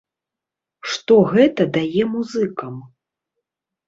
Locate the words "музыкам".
2.13-2.81